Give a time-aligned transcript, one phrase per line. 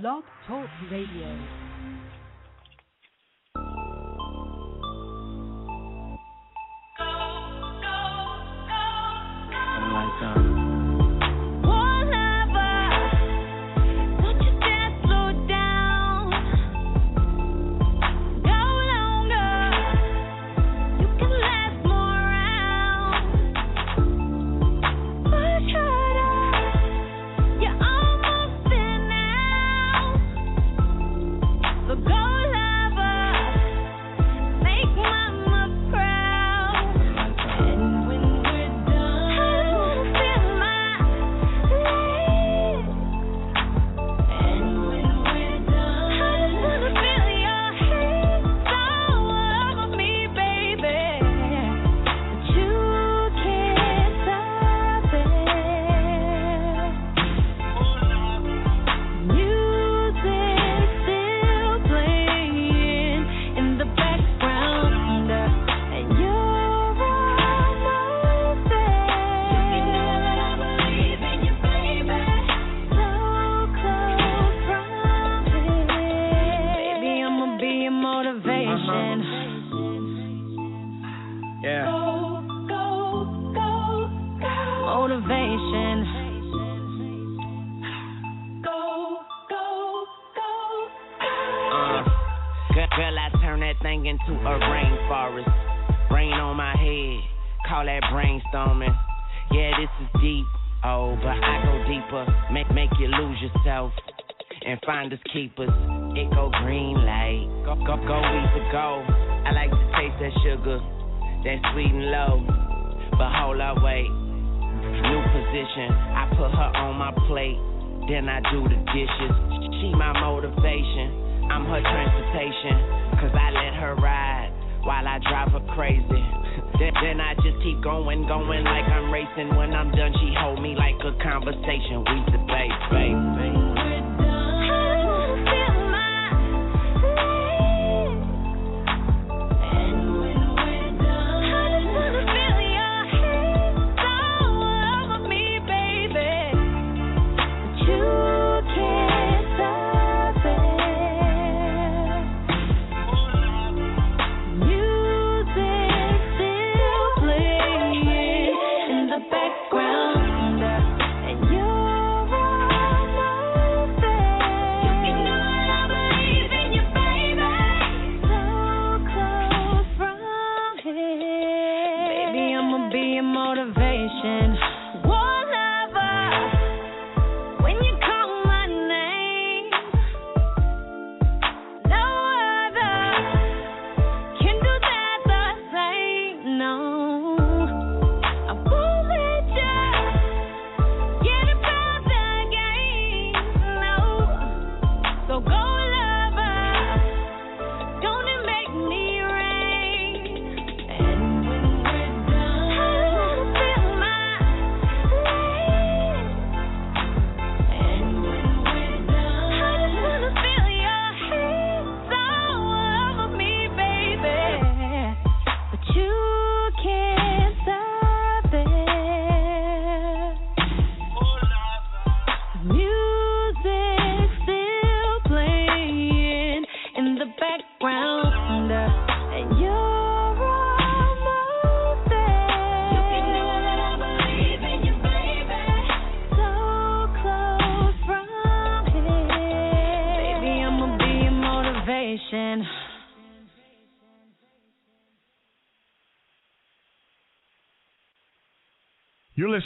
[0.00, 1.28] Blog Talk Radio.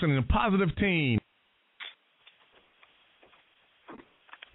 [0.06, 1.18] Listening to Positive Teen.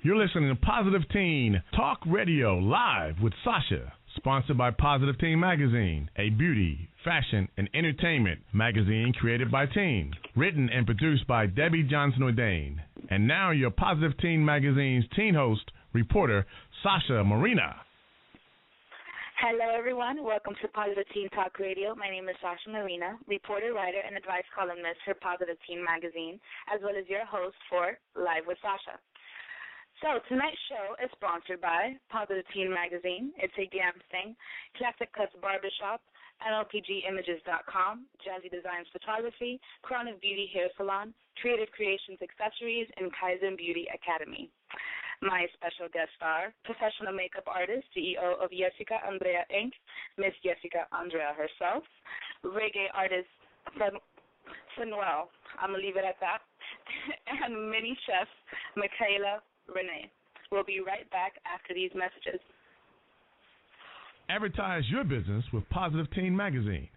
[0.02, 6.10] You're listening to Positive Teen Talk Radio live with Sasha, sponsored by Positive Teen Magazine,
[6.16, 12.78] a beauty, fashion, and entertainment magazine created by teens, written and produced by Debye Johnson-Audain.
[13.10, 16.46] And now your Positive Teen Magazine's teen host, reporter
[16.82, 17.76] Sasha Marina.
[19.42, 20.22] Hello, everyone.
[20.22, 21.98] Welcome to Positive Teen Talk Radio.
[21.98, 26.38] My name is Sasha Marina, reporter, writer, and advice columnist for Positive Teen Magazine,
[26.70, 29.02] as well as your host for Live with Sasha.
[29.98, 33.34] So tonight's show is sponsored by Positive Teen Magazine.
[33.34, 34.38] It's a Glam Thing.
[34.78, 36.06] Classic Cuts Barbershop,
[36.46, 44.54] NLPGimages.com, JazziDesigns Photography, Crown of Beauty Hair Salon, Kreative Kreations Accessories, and Kaizen Beauty Academy.
[45.22, 49.70] My special guest star, professional makeup artist, CEO of Yessica Andrea Inc.,
[50.18, 51.84] Miss Yessica Andrea herself,
[52.44, 53.30] reggae artist
[54.76, 55.30] Phanuel,
[55.62, 56.42] I'm going to leave it at that,
[57.46, 58.28] and mini chef
[58.76, 60.10] Makayla Renee.
[60.52, 62.42] We'll be right back after these messages.
[64.28, 66.90] Advertise your business with Positive Teen Magazine,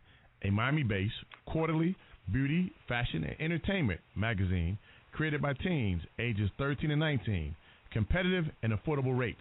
[0.42, 1.14] a Miami based
[1.46, 1.94] quarterly
[2.32, 4.78] beauty, fashion, and entertainment magazine
[5.12, 7.54] created by teens ages 13 and 19
[7.94, 9.40] Competitive and affordable rates.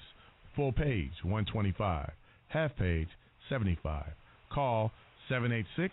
[0.55, 2.11] Full page 125,
[2.49, 3.07] half page
[3.49, 4.05] 75.
[4.53, 4.91] Call
[5.27, 5.91] 786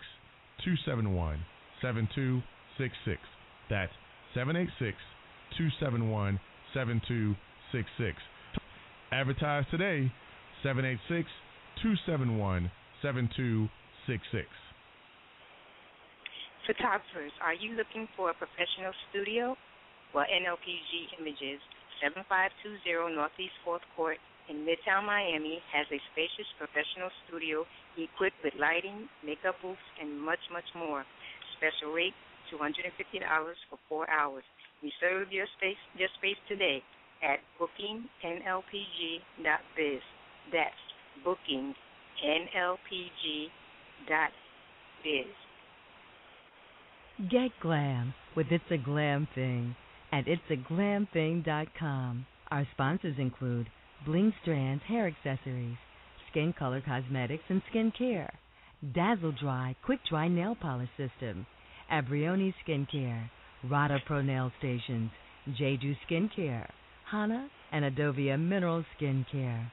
[0.62, 1.40] 271
[1.80, 3.16] 7266.
[3.70, 3.92] That's
[4.34, 4.92] 786
[5.56, 6.38] 271
[6.74, 8.18] 7266.
[9.10, 10.12] Advertise today
[10.62, 11.24] 786
[11.80, 12.70] 271
[13.00, 14.44] 7266.
[16.68, 19.56] Photographers, are you looking for a professional studio?
[20.12, 21.64] Well, NLPG Images
[22.00, 24.16] 7520 Northeast 4th Court
[24.48, 27.64] in Midtown Miami has a spacious professional studio
[27.96, 31.04] equipped with lighting, makeup booths, and much, much more.
[31.60, 32.16] Special rate
[32.52, 32.88] $250
[33.68, 34.44] for four hours.
[34.82, 36.82] Reserve your space, your space today
[37.22, 38.02] at bookingnlpg.biz.
[40.52, 40.84] That's
[41.24, 41.76] bookingnlpg.biz.
[47.30, 49.76] Get glam with It's a Glam Thing
[50.12, 52.26] at itsaglamthing.com.
[52.50, 53.68] Our sponsors include
[54.04, 55.76] Bling Strands Hair Accessories,
[56.30, 58.32] Skin Color Cosmetics and Skin Care,
[58.94, 61.46] Dazzle Dry Quick Dry Nail Polish System,
[61.92, 63.30] Abrioni Skincare,
[63.68, 65.10] Rada Pro Nail Stations,
[65.48, 66.68] Jeju Skincare,
[67.10, 69.70] Hana and Adovia Mineral Skincare.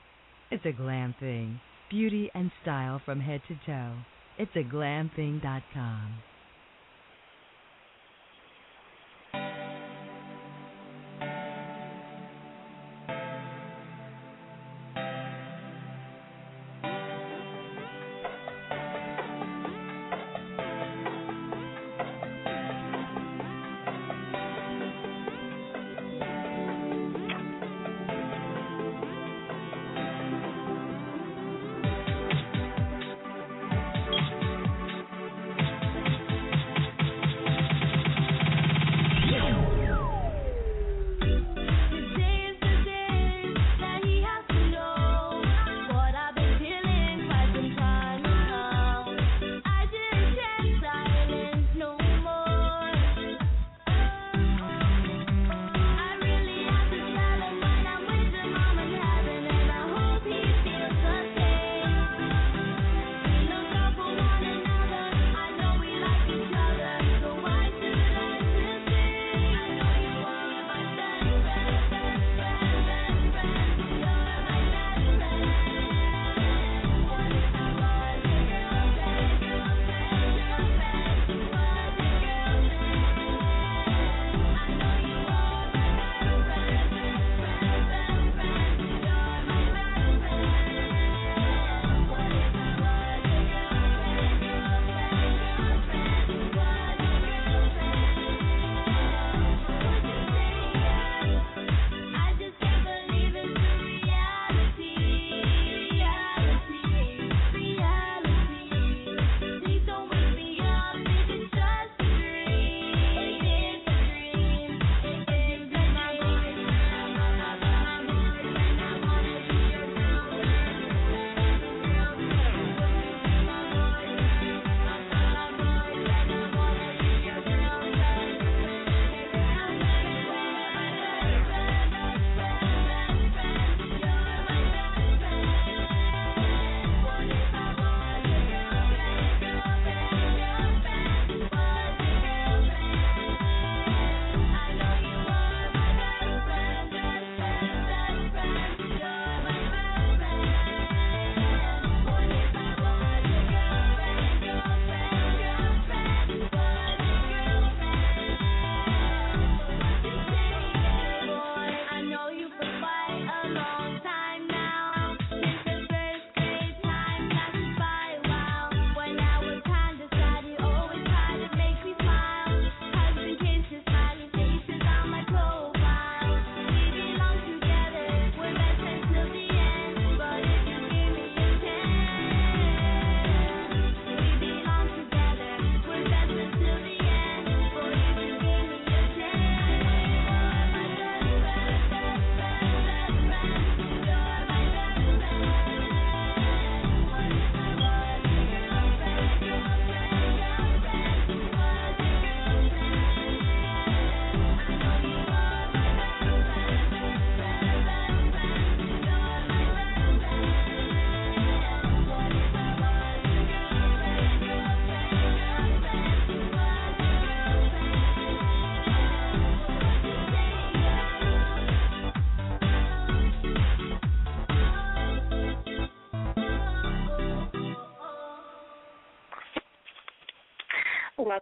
[0.52, 1.60] It's a glam thing.
[1.90, 3.96] Beauty and style from head to toe.
[4.38, 6.27] It's a glamthing.com.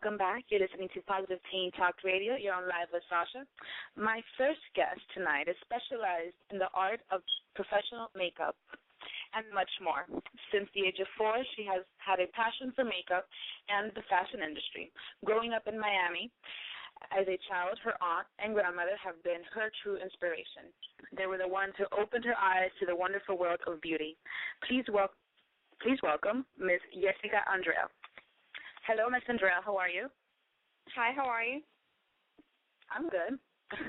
[0.06, 0.46] Welcome back.
[0.54, 2.38] You're listening to Positive Teen Talk Radio.
[2.38, 3.42] You're on live with Sasha.
[3.98, 7.26] My first guest tonight is specialized in the art of
[7.58, 8.54] professional makeup
[9.34, 10.06] and much more.
[10.54, 13.26] Since the age of four, she has had a passion for makeup
[13.66, 14.94] and the fashion industry.
[15.26, 16.30] Growing up in Miami,
[17.10, 20.70] as a child, her aunt and grandmother have been her true inspiration.
[21.18, 24.22] They were the ones who opened her eyes to the wonderful world of beauty.
[24.70, 25.18] Please, wel-
[25.82, 26.86] please welcome Ms.
[26.94, 27.90] Yessica Andrea.
[28.86, 29.66] Hello, Miss Andrea.
[29.66, 30.06] How are you?
[30.94, 31.10] Hi.
[31.18, 31.62] How are you?
[32.94, 33.42] I'm good.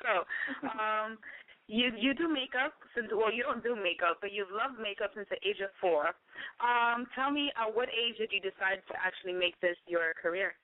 [0.00, 0.24] so,
[0.64, 1.20] um,
[1.68, 5.28] you you do makeup since well you don't do makeup, but you've loved makeup since
[5.28, 6.16] the age of four.
[6.56, 10.56] Um, tell me, at what age did you decide to actually make this your career?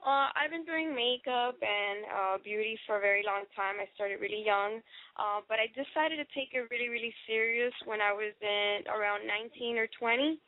[0.00, 3.76] Uh, I've been doing makeup and uh, beauty for a very long time.
[3.78, 4.80] I started really young,
[5.14, 9.28] uh, but I decided to take it really, really serious when I was in around
[9.28, 10.40] 19 or 20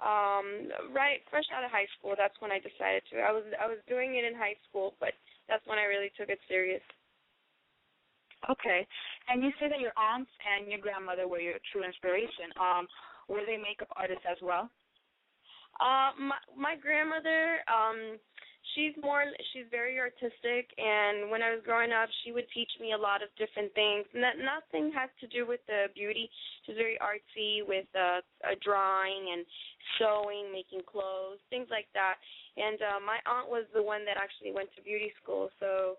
[0.00, 3.18] um right fresh out of high school that's when i decided to.
[3.18, 5.14] I was i was doing it in high school but
[5.48, 6.82] that's when i really took it serious.
[8.46, 8.86] Okay.
[9.28, 12.54] And you say that your aunts and your grandmother were your true inspiration.
[12.60, 12.86] Um
[13.28, 14.70] were they makeup artists as well?
[15.80, 18.18] Uh my my grandmother um
[18.78, 22.94] she's more she's very artistic and when i was growing up she would teach me
[22.94, 26.30] a lot of different things and that nothing has to do with the beauty
[26.62, 29.42] she's very artsy with uh, uh drawing and
[29.96, 32.16] sewing, making clothes, things like that.
[32.56, 35.96] And uh, my aunt was the one that actually went to beauty school, so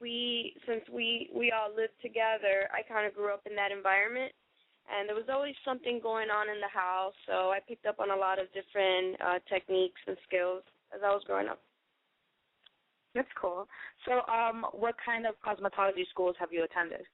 [0.00, 4.32] we since we we all lived together, I kind of grew up in that environment.
[4.84, 8.10] And there was always something going on in the house, so I picked up on
[8.10, 10.60] a lot of different uh, techniques and skills
[10.92, 11.56] as I was growing up.
[13.14, 13.68] That's cool.
[14.06, 17.06] So, um, what kind of cosmetology schools have you attended?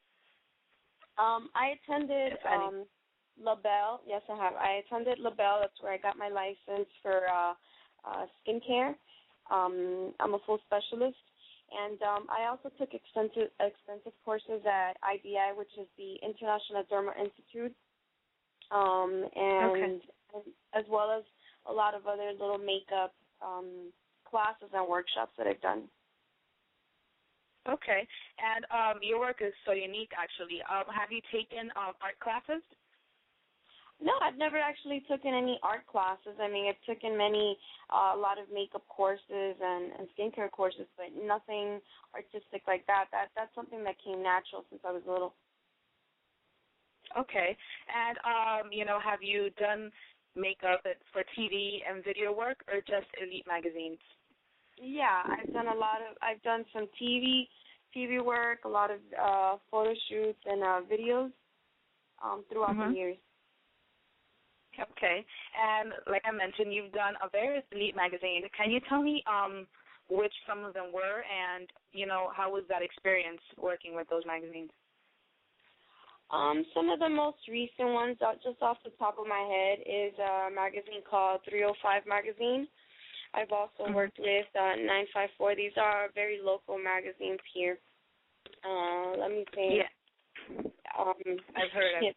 [1.19, 2.87] Um, I attended um,
[3.39, 4.01] LaBelle.
[4.07, 4.55] Yes, I have.
[4.55, 5.59] I attended LaBelle.
[5.61, 7.53] That's where I got my license for uh,
[8.09, 8.95] uh, skincare.
[9.51, 11.19] Um, I'm a full specialist,
[11.71, 17.19] and um, I also took extensive extensive courses at IDI, which is the International Dermal
[17.19, 17.75] Institute,
[18.71, 19.83] um, and, okay.
[19.83, 20.01] and
[20.75, 21.25] as well as
[21.67, 23.93] a lot of other little makeup um,
[24.31, 25.85] classes and workshops that I've done.
[27.69, 28.09] Okay,
[28.41, 30.11] and um, your work is so unique.
[30.17, 32.65] Actually, um, have you taken um, art classes?
[34.01, 36.33] No, I've never actually taken any art classes.
[36.41, 37.59] I mean, I've taken many,
[37.93, 41.81] uh, a lot of makeup courses and, and skincare courses, but nothing
[42.15, 43.13] artistic like that.
[43.13, 45.35] That that's something that came natural since I was little.
[47.19, 47.57] Okay,
[47.93, 49.91] and um, you know, have you done
[50.35, 50.81] makeup
[51.13, 53.99] for TV and video work, or just Elite magazines?
[54.81, 56.17] Yeah, I've done a lot of.
[56.23, 57.47] I've done some TV,
[57.95, 61.31] TV work, a lot of uh, photo shoots and uh, videos
[62.25, 62.93] um, throughout mm-hmm.
[62.93, 63.17] the years.
[64.81, 65.25] Okay.
[65.53, 68.47] And like I mentioned, you've done a various elite magazines.
[68.57, 69.67] Can you tell me um,
[70.09, 74.23] which some of them were, and you know how was that experience working with those
[74.27, 74.71] magazines?
[76.31, 79.83] Um, some of the most recent ones, uh, just off the top of my head,
[79.83, 82.69] is a magazine called 305 Magazine.
[83.35, 83.95] I've also mm-hmm.
[83.95, 84.77] worked with uh,
[85.15, 85.55] 954.
[85.55, 87.79] These are very local magazines here.
[88.67, 89.85] Uh, let me think.
[89.85, 89.93] Yeah.
[90.99, 91.15] Um,
[91.55, 92.15] I've heard of.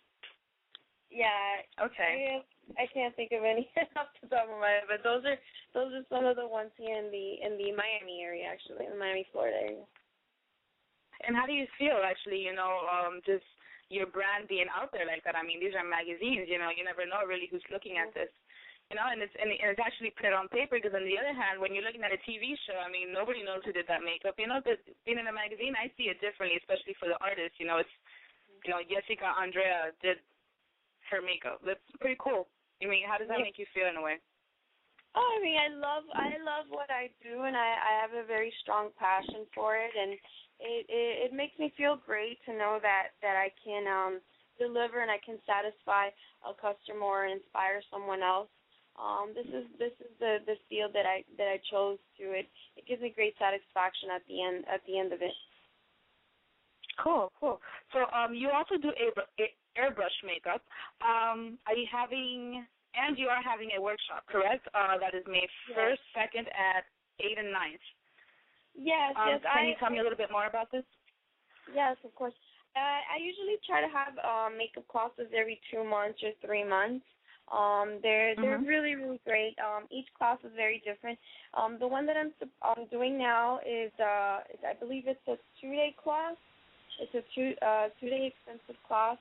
[1.13, 1.61] Yeah.
[1.77, 2.41] Okay.
[2.41, 5.37] I, I can't think of any off the top of my head, but those are
[5.77, 8.97] those are some of the ones here in the in the Miami area, actually, in
[8.97, 9.85] the Miami, Florida area.
[11.23, 12.41] And how do you feel, actually?
[12.41, 13.45] You know, um, just
[13.93, 15.37] your brand being out there like that.
[15.37, 16.49] I mean, these are magazines.
[16.49, 18.33] You know, you never know really who's looking at this.
[18.91, 20.77] You know, and it's and it's actually put on paper.
[20.77, 23.41] Because on the other hand, when you're looking at a TV show, I mean, nobody
[23.41, 24.37] knows who did that makeup.
[24.37, 27.57] You know, but being in a magazine, I see it differently, especially for the artist.
[27.57, 27.95] You know, it's
[28.63, 30.21] you know, Yessica Andrea did
[31.11, 31.59] her makeup.
[31.65, 32.47] That's pretty cool.
[32.81, 34.19] I mean, how does that make you feel in a way?
[35.15, 38.25] Oh, I mean, I love I love what I do, and I I have a
[38.25, 40.17] very strong passion for it, and
[40.59, 44.21] it it, it makes me feel great to know that that I can um
[44.57, 46.09] deliver and I can satisfy
[46.41, 48.49] a customer or inspire someone else.
[48.93, 52.23] Um, this is this is the the field that I that I chose to.
[52.31, 52.47] It
[52.77, 55.33] it gives me great satisfaction at the end at the end of it.
[57.01, 57.59] Cool, cool.
[57.91, 58.93] So um, you also do
[59.73, 60.61] airbrush makeup.
[61.01, 64.67] Um, are you having, and you are having a workshop, correct?
[64.73, 66.85] Uh, that is May 1st, 2nd, at
[67.19, 67.85] 8 and 9th.
[68.77, 69.41] Yes, um, yes.
[69.41, 70.85] Can I, you tell me a little bit more about this?
[71.73, 72.33] Yes, of course.
[72.75, 77.05] Uh, I usually try to have uh, makeup classes every two months or three months.
[77.51, 78.65] Um, they're they're mm-hmm.
[78.65, 79.55] really really great.
[79.59, 81.19] Um, each class is very different.
[81.53, 82.31] Um, the one that I'm
[82.63, 86.35] um, doing now is uh, is, I believe it's a two day class.
[87.01, 89.17] It's a two uh, two day extensive class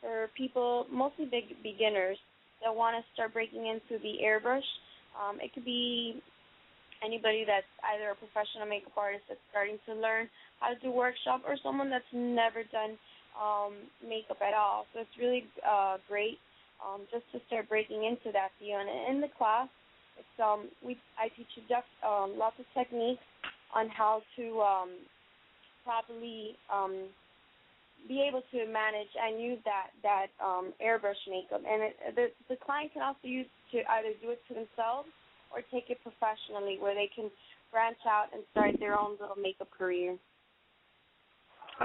[0.00, 2.18] for people, mostly big beginners,
[2.62, 4.66] that want to start breaking into the airbrush.
[5.16, 6.20] Um, it could be
[7.04, 11.42] anybody that's either a professional makeup artist that's starting to learn how to do workshop
[11.46, 12.96] or someone that's never done
[13.34, 14.86] um, makeup at all.
[14.94, 16.38] So it's really uh, great
[16.82, 18.82] um, just to start breaking into that field.
[18.82, 19.68] And in the class,
[20.18, 21.62] it's um, we I teach you
[22.06, 23.22] um, lots of techniques
[23.74, 24.90] on how to um,
[25.84, 27.08] properly um,
[28.08, 31.62] be able to manage and use that that um, airbrush makeup.
[31.66, 35.08] And it, the the client can also use to either do it to themselves
[35.54, 37.30] or take it professionally, where they can
[37.70, 40.16] branch out and start their own little makeup career.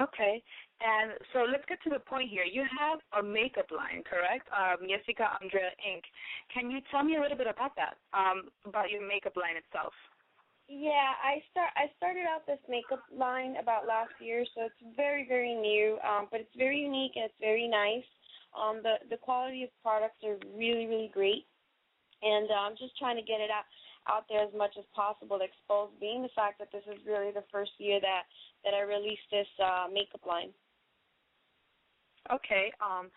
[0.00, 0.42] Okay,
[0.80, 2.44] and so let's get to the point here.
[2.44, 4.46] You have a makeup line, correct?
[4.54, 6.06] Um, Yessica Andrea Inc.
[6.54, 9.92] Can you tell me a little bit about that, um, about your makeup line itself?
[10.68, 11.72] Yeah, I start.
[11.80, 16.28] I started out this makeup line about last year, so it's very, very new, um,
[16.30, 18.04] but it's very unique and it's very nice.
[18.52, 21.48] Um, the the quality of products are really, really great,
[22.20, 23.64] and I'm just trying to get it out
[24.12, 27.32] out there as much as possible to expose, being the fact that this is really
[27.32, 28.28] the first year that
[28.64, 30.52] that I released this uh, makeup line.
[32.32, 32.72] Okay.
[32.80, 33.10] Um,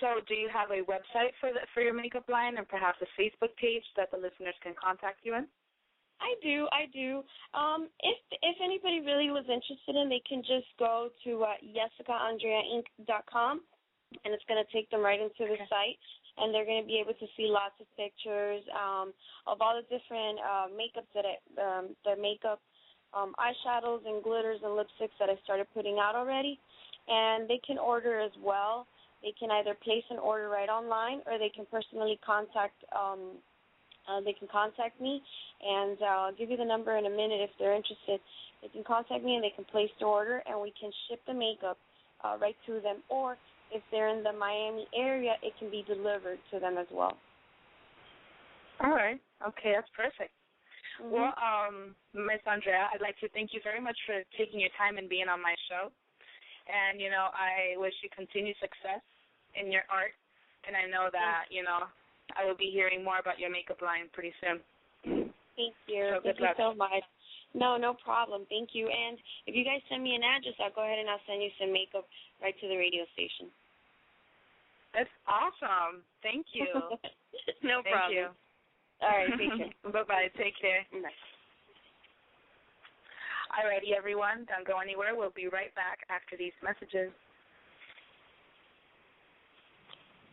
[0.00, 3.06] so, do you have a website for the for your makeup line, and perhaps a
[3.20, 5.46] Facebook page that the listeners can contact you in?
[6.20, 7.22] I do, I do.
[7.52, 13.60] Um, if if anybody really was interested in, they can just go to uh, yessicaandreainc.com,
[14.24, 16.00] and it's going to take them right into the site,
[16.38, 19.12] and they're going to be able to see lots of pictures um,
[19.46, 22.62] of all the different uh, makeups that I, um, the makeup,
[23.12, 26.58] um, eyeshadows and glitters and lipsticks that I started putting out already,
[27.08, 28.86] and they can order as well.
[29.22, 32.76] They can either place an order right online, or they can personally contact.
[32.94, 33.40] Um,
[34.04, 35.22] uh, they can contact me,
[35.64, 38.20] and uh, I'll give you the number in a minute if they're interested.
[38.60, 41.32] They can contact me and they can place the order, and we can ship the
[41.32, 41.78] makeup
[42.22, 42.98] uh, right to them.
[43.08, 43.38] Or
[43.72, 47.16] if they're in the Miami area, it can be delivered to them as well.
[48.82, 49.20] All right.
[49.46, 50.32] Okay, that's perfect.
[51.00, 51.12] Mm-hmm.
[51.12, 54.98] Well, um, Miss Andrea, I'd like to thank you very much for taking your time
[54.98, 55.90] and being on my show.
[56.66, 59.02] And you know, I wish you continued success
[59.54, 60.16] in your art.
[60.66, 61.88] And I know that you know
[62.36, 64.60] I will be hearing more about your makeup line pretty soon.
[65.56, 66.10] Thank you.
[66.10, 66.56] So Thank you luck.
[66.56, 67.04] so much.
[67.54, 68.42] No, no problem.
[68.50, 68.90] Thank you.
[68.90, 71.50] And if you guys send me an address, I'll go ahead and I'll send you
[71.60, 72.08] some makeup
[72.42, 73.46] right to the radio station.
[74.92, 76.02] That's awesome.
[76.22, 76.66] Thank you.
[77.62, 78.14] no Thank problem.
[78.14, 78.26] you.
[79.02, 79.74] All right, take care.
[79.92, 80.30] bye bye.
[80.36, 80.86] Take care.
[80.92, 81.14] Bye.
[83.54, 84.46] Alrighty, everyone.
[84.48, 85.14] Don't go anywhere.
[85.14, 87.12] We'll be right back after these messages.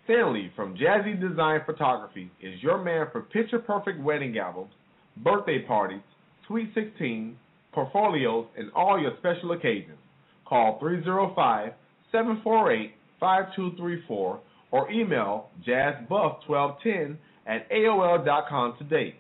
[0.06, 4.72] Stanley from JazziDesign Photography is your man for picture perfect wedding albums,
[5.18, 6.02] birthday parties,
[6.48, 7.38] sweet 16,
[7.72, 10.00] portfolios, and all your special occasions.
[10.48, 11.74] Call 305
[12.12, 14.40] 748 5234
[14.72, 19.16] or email jazzbuff1210 at AOL.com today.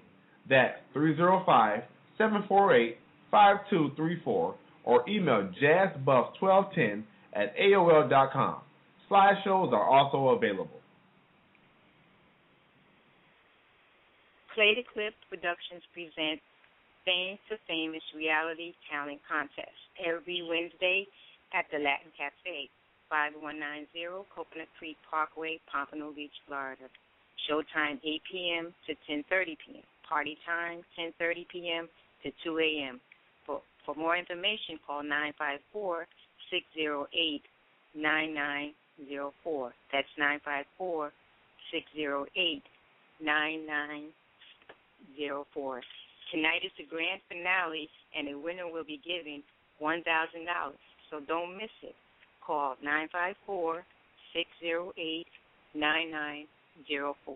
[0.49, 1.83] That's 305
[2.17, 2.97] 748
[3.31, 8.61] 5234 or email jazzbuff1210 at AOL.com.
[9.09, 10.79] Slideshows are also available.
[14.55, 16.43] Play the Clip Productions presents
[17.05, 21.07] Fame to Famous Reality Talent Contest every Wednesday
[21.55, 22.69] at the Latin Cafe,
[23.09, 26.87] 5190 Coconut Creek Parkway, Pompano Beach, Florida.
[27.49, 28.73] Showtime 8 p.m.
[28.85, 29.83] to 10:30 p.m.
[30.07, 31.89] Party time 10:30 p.m.
[32.23, 33.01] to 2 a.m.
[33.85, 36.07] For more information, call 954
[36.51, 37.41] 608
[37.95, 39.73] 9904.
[39.91, 41.11] That's 954
[41.71, 42.63] 608
[43.21, 45.81] 9904.
[46.31, 49.43] Tonight is the grand finale, and the winner will be given
[49.81, 50.05] $1,000.
[51.09, 51.95] So don't miss it.
[52.45, 53.83] Call 954
[54.33, 55.27] 608
[55.75, 57.35] 9904.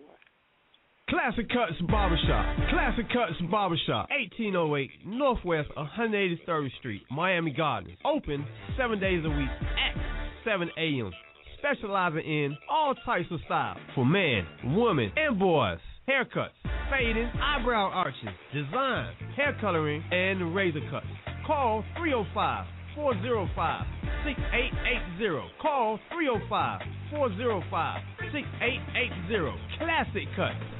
[1.08, 2.68] Classic Cuts Barbershop.
[2.68, 4.08] Classic Cuts Barbershop.
[4.10, 7.96] 1808 Northwest 183rd Street, Miami Gardens.
[8.04, 8.44] Open
[8.76, 9.94] seven days a week at
[10.44, 11.12] 7 a.m.
[11.58, 14.44] Specializing in all types of styles for men,
[14.76, 15.78] women, and boys.
[16.08, 16.50] Haircuts,
[16.90, 21.06] fading, eyebrow arches, design, hair coloring, and razor cuts.
[21.46, 22.66] Call 305
[22.96, 23.86] 405
[24.24, 25.52] 6880.
[25.62, 26.80] Call 305
[27.12, 29.78] 405 6880.
[29.78, 30.75] Classic Cuts.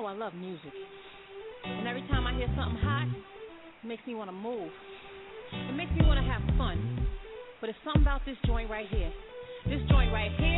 [0.00, 0.72] know I love music.
[1.64, 3.08] And every time I hear something hot,
[3.82, 4.70] it makes me want to move.
[5.52, 7.06] It makes me want to have fun.
[7.60, 9.10] But it's something about this joint right here.
[9.66, 10.57] This joint right here.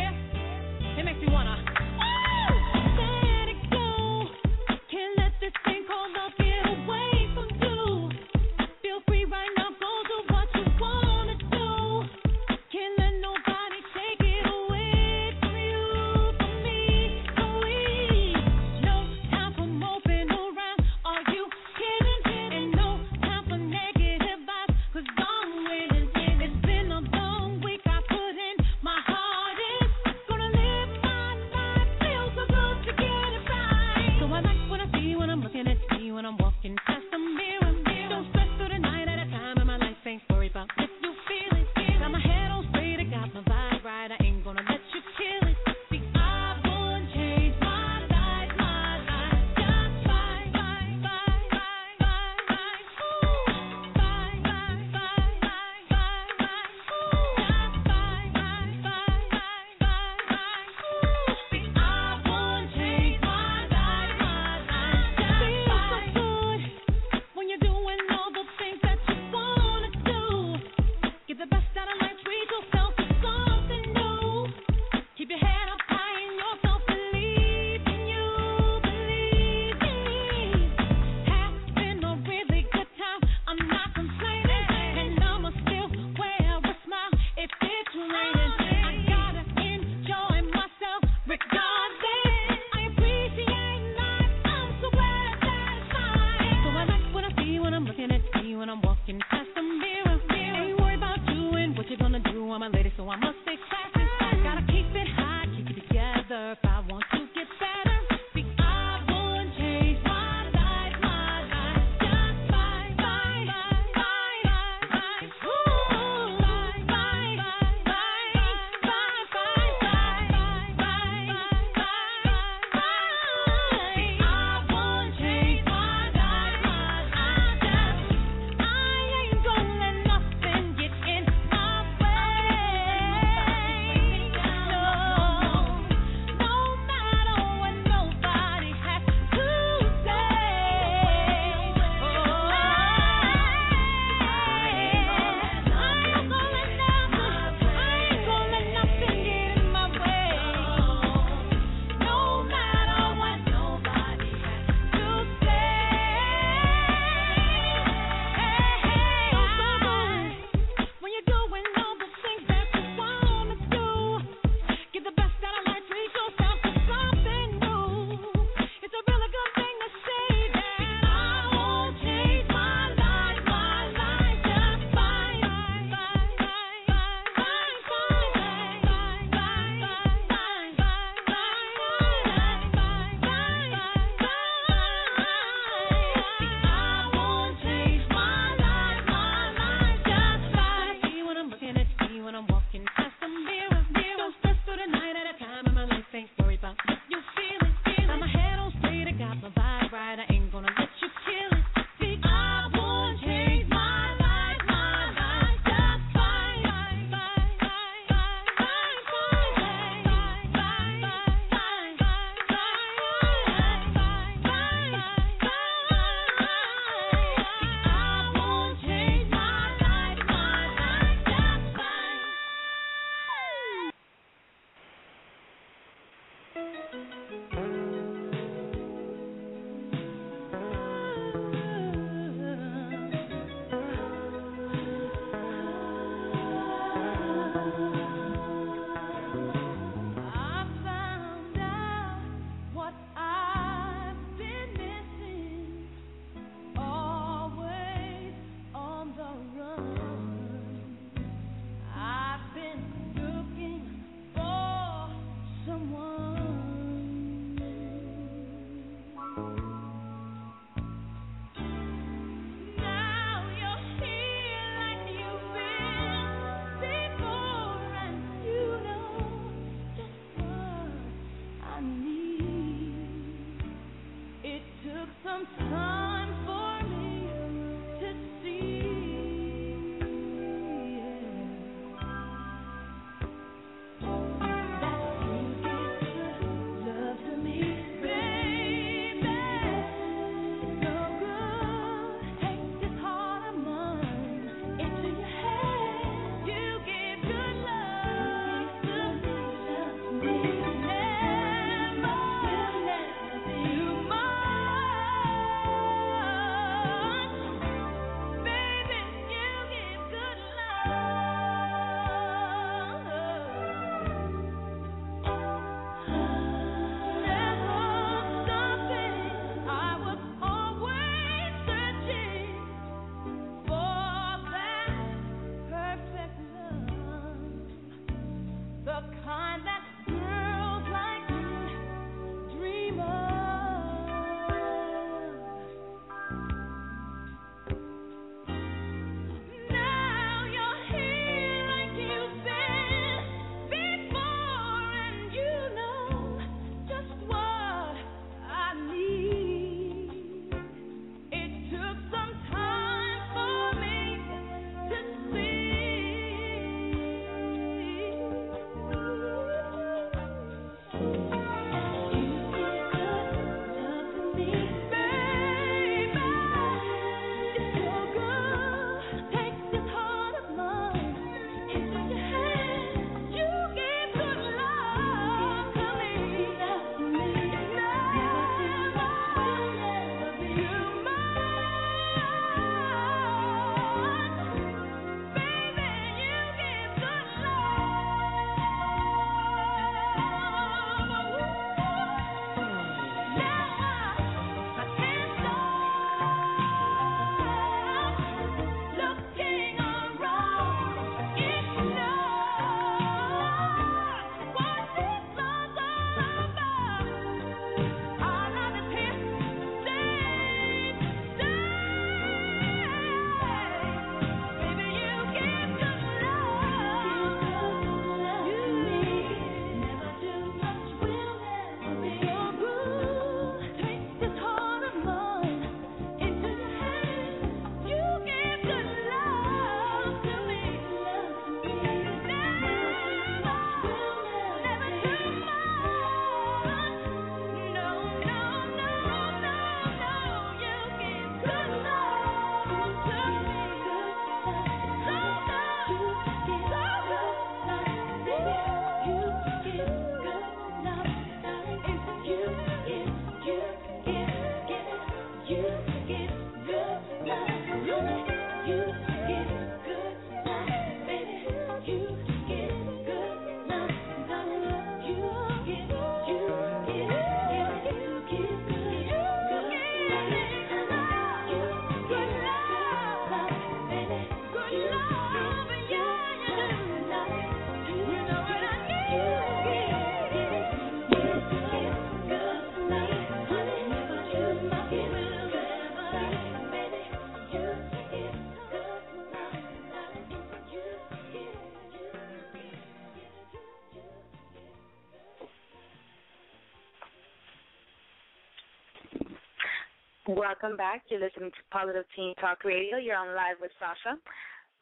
[500.31, 501.11] Welcome back.
[501.11, 503.03] You're listening to Positive Teen Talk Radio.
[503.03, 504.15] You're on live with Sasha.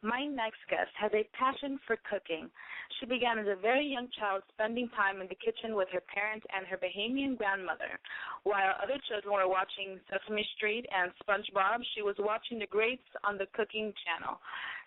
[0.05, 2.53] My next guest has a passion for cooking.
[3.01, 6.45] She began as a very young child spending time in the kitchen with her parents
[6.53, 7.97] and her Bahamian grandmother.
[8.45, 13.41] While other children were watching Sesame Street and SpongeBob, she was watching the greats on
[13.41, 14.37] the cooking channel.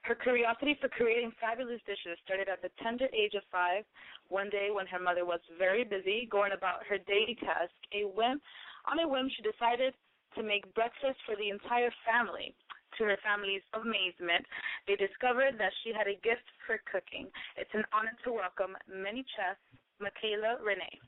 [0.07, 3.83] Her curiosity for creating fabulous dishes started at the tender age of five.
[4.31, 8.39] One day, when her mother was very busy going about her daily task, a whim,
[8.87, 9.95] on a whim, she decided
[10.37, 12.55] to make breakfast for the entire family.
[13.01, 14.45] To her family's amazement,
[14.85, 17.33] they discovered that she had a gift for cooking.
[17.57, 19.57] It's an honor to welcome many chef
[19.97, 21.01] Makayla Renee.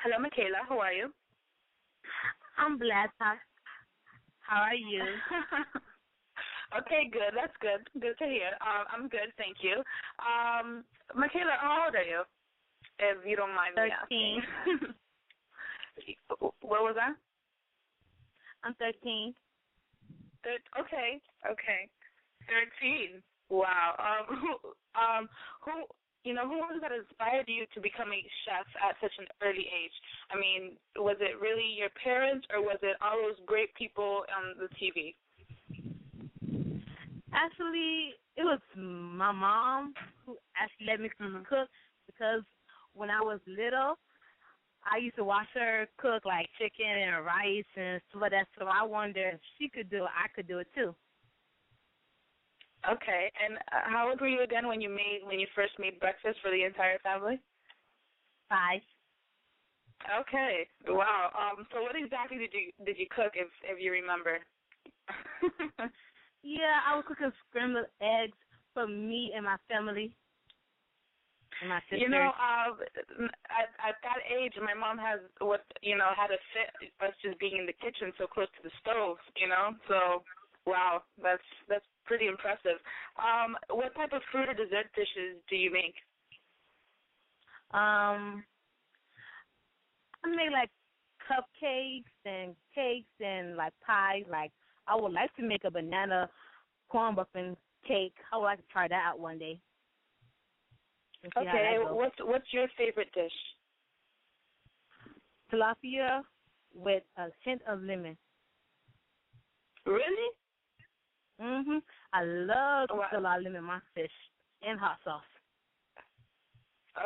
[0.00, 0.64] Hello, Makayla.
[0.64, 1.12] How are you?
[2.56, 3.12] I'm blessed.
[3.20, 3.36] How,
[4.40, 5.04] how are you?
[6.80, 7.36] okay, good.
[7.36, 7.84] That's good.
[8.00, 8.56] Good to hear.
[8.64, 9.84] Um, I'm good, thank you.
[10.24, 12.24] Um, Makayla, how old are you?
[12.98, 14.42] If you don't mind me Thirteen.
[14.72, 14.94] asking.
[16.62, 17.14] what was that?
[18.64, 19.34] I'm 13.
[20.44, 21.88] Thir- okay, okay.
[22.46, 23.22] Thirteen.
[23.50, 23.94] Wow.
[23.98, 24.50] Um, who,
[24.96, 25.28] um,
[25.60, 25.72] who,
[26.24, 29.68] you know, who was that inspired you to become a chef at such an early
[29.68, 29.96] age?
[30.30, 34.56] I mean, was it really your parents, or was it all those great people on
[34.58, 35.14] the TV?
[37.32, 39.94] Actually, it was my mom
[40.24, 41.10] who actually let me
[41.48, 41.68] cook
[42.06, 42.42] because
[42.94, 43.94] when I was little,
[44.92, 48.46] I used to watch her cook like chicken and rice and stuff like that.
[48.58, 50.94] So I wonder if she could do it, I could do it too.
[52.88, 53.30] Okay.
[53.44, 56.38] And uh, how old were you again when you made when you first made breakfast
[56.42, 57.40] for the entire family?
[58.48, 58.80] Five.
[60.20, 60.68] Okay.
[60.86, 61.30] Wow.
[61.36, 61.66] Um.
[61.72, 64.38] So what exactly did you did you cook, if if you remember?
[66.42, 68.38] Yeah, I was cooking scrambled eggs
[68.72, 70.14] for me and my family.
[71.66, 72.06] My sisters.
[72.06, 72.70] You know, uh,
[73.50, 76.70] at at that age, my mom has what you know had a fit
[77.02, 79.18] us just being in the kitchen so close to the stove.
[79.34, 80.22] You know, so
[80.66, 82.78] wow, that's that's pretty impressive.
[83.18, 85.94] Um, what type of fruit or dessert dishes do you make?
[87.74, 88.44] Um,
[90.24, 90.70] I make like
[91.26, 94.24] cupcakes and cakes and like pies.
[94.30, 94.52] Like
[94.86, 96.30] I would like to make a banana
[96.88, 97.56] corn muffin
[97.86, 98.14] cake.
[98.32, 99.58] I would like to try that out one day.
[101.24, 103.32] And see how Okay, what's what's your favorite dish?
[105.50, 106.22] tilapia
[106.74, 108.16] with a hint of lemon.
[109.86, 110.30] Really?
[111.40, 111.82] Mhm.
[112.12, 113.08] I love to Wow.
[113.12, 114.12] a lot of lemon my fish
[114.62, 115.24] and hot sauce.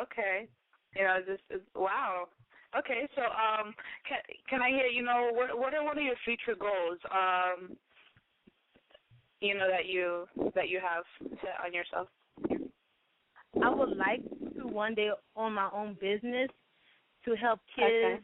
[0.01, 0.49] Okay.
[0.95, 2.27] You know, this is wow.
[2.77, 3.73] Okay, so um,
[4.07, 4.87] can can I hear?
[4.87, 6.99] You know, what what are one of your future goals?
[7.11, 7.77] Um,
[9.41, 11.03] you know that you that you have
[11.41, 12.07] set on yourself.
[13.61, 14.21] I would like
[14.57, 16.49] to one day own my own business
[17.25, 18.23] to help kids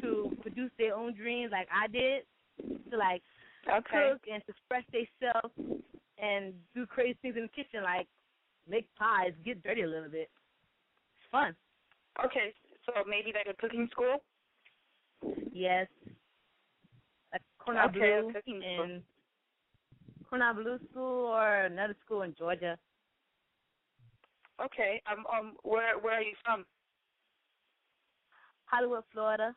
[0.00, 2.24] to produce their own dreams like I did.
[2.90, 3.22] To like
[3.68, 4.10] Okay.
[4.12, 5.54] cook and to express themselves
[6.18, 8.06] and do crazy things in the kitchen like
[8.68, 10.30] make pies, get dirty a little bit.
[11.18, 11.56] It's fun.
[12.24, 12.54] Okay,
[12.86, 14.22] so maybe like a cooking school.
[15.52, 15.88] Yes.
[17.32, 18.84] Like Cornell Okay, Blue a cooking school.
[18.84, 19.02] and
[20.28, 22.78] Cordon Bleu School or another school in Georgia.
[24.62, 25.02] Okay.
[25.10, 25.24] Um.
[25.26, 25.56] Um.
[25.62, 26.64] Where Where are you from?
[28.66, 29.54] Hollywood, Florida.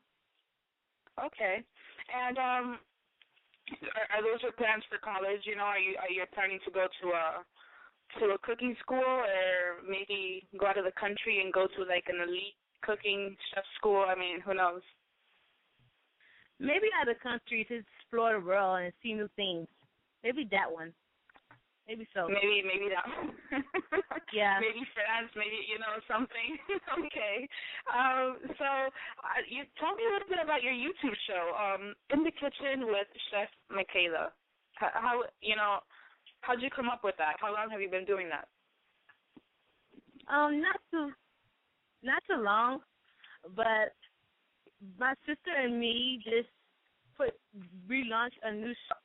[1.18, 1.64] Okay.
[2.14, 2.80] And um,
[3.98, 5.42] are, are those your plans for college?
[5.44, 7.26] You know, are you are you planning to go to a
[8.20, 12.06] to a cooking school or maybe go out of the country and go to like
[12.08, 14.06] an elite cooking chef school?
[14.08, 14.82] I mean, who knows?
[16.60, 19.68] Maybe out of the country to explore the world and see new things.
[20.24, 20.94] Maybe that one.
[21.88, 22.28] Maybe so.
[22.28, 23.08] Maybe maybe that.
[24.36, 24.60] Yeah.
[24.60, 25.32] Maybe France.
[25.40, 26.60] Maybe you know something.
[27.08, 27.48] okay.
[27.88, 28.36] Um.
[28.60, 32.36] So uh, you tell me a little bit about your YouTube show, um, in the
[32.36, 34.36] kitchen with Chef Makayla.
[34.76, 35.80] How, how you know?
[36.42, 37.40] How'd you come up with that?
[37.40, 38.52] How long have you been doing that?
[40.28, 41.12] Um, not too,
[42.04, 42.84] not too long,
[43.56, 43.96] but
[45.00, 46.52] my sister and me just
[47.16, 47.32] put
[47.88, 49.00] relaunched a new show.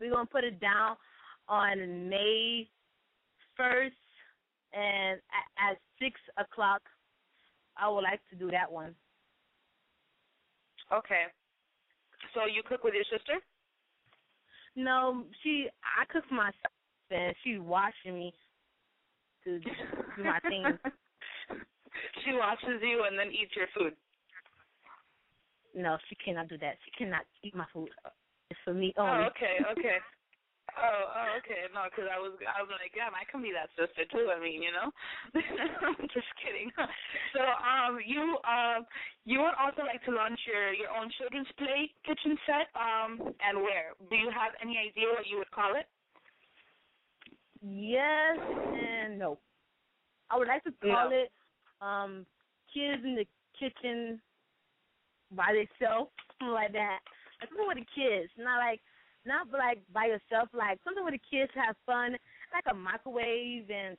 [0.00, 0.96] We're gonna put it down
[1.48, 2.68] on May
[3.56, 3.94] first,
[4.72, 6.82] and at, at six o'clock,
[7.76, 8.94] I would like to do that one.
[10.92, 11.24] Okay.
[12.34, 13.34] So you cook with your sister?
[14.76, 16.74] No, she I cook for myself,
[17.10, 18.34] and she's watching me
[19.44, 20.64] to do my thing.
[22.24, 23.94] she watches you and then eats your food.
[25.74, 26.76] No, she cannot do that.
[26.84, 27.88] She cannot eat my food.
[28.50, 29.26] It's for me Oh, only.
[29.26, 29.96] okay, okay.
[30.76, 31.64] Oh, oh, okay.
[31.72, 34.28] No, because I was, I was like, damn, I can be that sister too.
[34.28, 34.92] I mean, you know.
[36.12, 36.68] Just kidding.
[37.32, 38.84] So, um, you, um,
[39.24, 42.68] you would also like to launch your your own children's play kitchen set.
[42.76, 43.96] Um, and where?
[44.12, 45.88] Do you have any idea what you would call it?
[47.64, 49.38] Yes and no.
[50.30, 51.32] I would like to call it
[51.80, 52.26] um
[52.72, 53.26] kids in the
[53.58, 54.20] kitchen
[55.32, 57.00] by themselves, something like that.
[57.40, 58.80] Like with the kids, not like
[59.26, 62.16] not like by yourself, like something where the kids have fun,
[62.54, 63.96] like a microwave and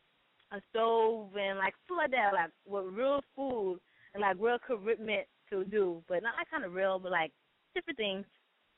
[0.52, 3.80] a stove and like stuff like that, like with real food
[4.14, 7.32] and like real commitment to do, but not like kind of real, but like
[7.76, 8.26] different things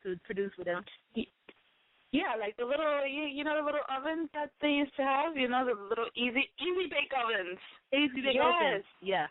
[0.03, 0.83] to produce with them.
[2.11, 5.37] Yeah, like the little, you, you know, the little ovens that they used to have.
[5.37, 7.61] You know, the little easy easy bake ovens.
[7.93, 8.49] Easy bake yes.
[8.49, 8.85] ovens.
[9.01, 9.27] Yeah.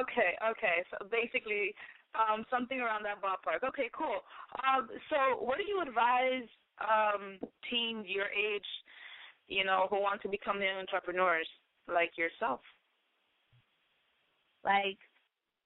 [0.00, 0.80] Okay, okay.
[0.88, 1.74] So basically,
[2.14, 3.66] um, something around that ballpark.
[3.68, 4.20] Okay, cool.
[4.64, 6.48] Um, so what do you advise
[6.80, 7.38] um,
[7.68, 8.66] teens your age,
[9.48, 11.48] you know, who want to become entrepreneurs
[11.92, 12.60] like yourself?
[14.64, 14.98] Like,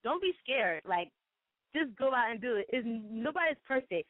[0.02, 0.82] don't be scared.
[0.88, 1.10] Like,
[1.74, 2.66] just go out and do it.
[2.68, 4.08] It's, nobody's perfect.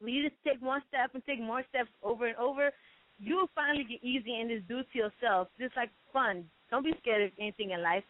[0.00, 2.70] When you just take one step and take more steps over and over,
[3.18, 5.48] you'll finally get easy and just do it to yourself.
[5.58, 6.44] Just like fun.
[6.70, 8.04] Don't be scared of anything in life.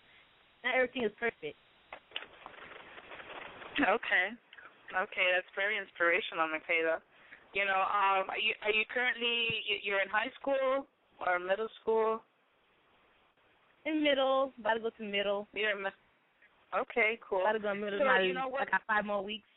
[0.64, 1.58] Not everything is perfect.
[3.80, 4.26] Okay.
[4.90, 6.98] Okay, that's very inspirational, Makayla.
[7.54, 10.86] You know, um, are you are you currently you- you're in high school
[11.26, 12.22] or middle school?
[13.84, 15.48] In middle, about to go to middle.
[15.52, 15.86] You're in.
[16.74, 17.40] Okay, cool.
[17.42, 17.98] About to go to middle.
[18.00, 18.68] So my, you know what?
[18.68, 19.48] I got five more weeks.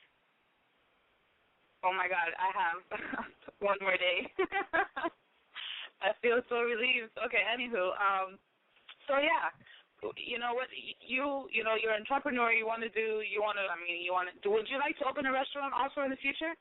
[1.84, 2.80] Oh my God, I have
[3.60, 4.32] one more day.
[6.02, 7.12] I feel so relieved.
[7.26, 8.38] Okay, anywho, um,
[9.08, 9.50] so yeah,
[10.18, 10.68] you know what?
[11.06, 12.50] You you know you're an entrepreneur.
[12.52, 13.22] You want to do.
[13.22, 13.66] You want to.
[13.70, 14.50] I mean, you want to.
[14.50, 16.58] Would you like to open a restaurant also in the future?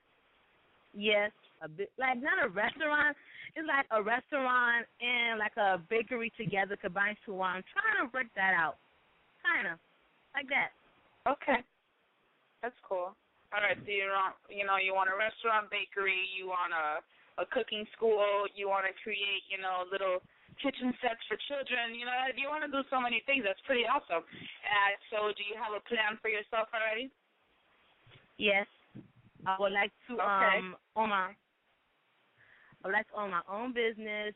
[0.93, 1.33] Yes,
[1.65, 3.17] a bit like not a restaurant.
[3.57, 7.65] It's like a restaurant and like a bakery together combined to one.
[7.65, 8.77] I'm trying to work that out.
[9.41, 9.81] Kind of
[10.37, 10.77] like that.
[11.25, 11.65] Okay,
[12.61, 13.17] that's cool.
[13.51, 17.01] All right, so you want you know you want a restaurant, bakery, you want a
[17.41, 20.21] a cooking school, you want to create you know little
[20.63, 21.97] kitchen sets for children.
[21.97, 23.45] You know you want to do so many things.
[23.45, 24.23] That's pretty awesome.
[24.25, 27.11] Uh, so do you have a plan for yourself already?
[28.39, 28.67] Yes,
[29.45, 30.59] I would like to Okay.
[30.61, 31.33] um own my.
[32.81, 34.33] I would like to own my own business,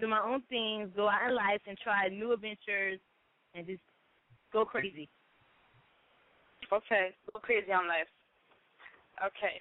[0.00, 3.00] do my own things, go out in life and try new adventures,
[3.54, 3.82] and just
[4.52, 5.08] go crazy.
[6.72, 8.08] Okay, go crazy on life.
[9.20, 9.60] Okay,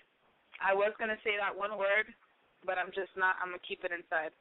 [0.63, 2.07] I was gonna say that one word,
[2.65, 3.35] but I'm just not.
[3.43, 4.31] I'm gonna keep it inside.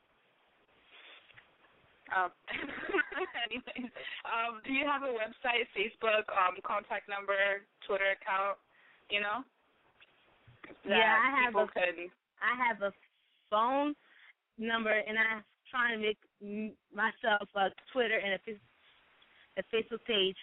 [2.10, 2.30] Um,
[3.46, 3.92] anyways,
[4.26, 8.58] um, do you have a website, Facebook, um, contact number, Twitter account?
[9.10, 9.44] You know.
[10.84, 12.10] Yeah, I have a- Could,
[12.42, 12.92] I have a
[13.50, 13.94] phone
[14.58, 16.18] number, and I'm trying to make
[16.94, 20.36] myself a Twitter and a, a Facebook page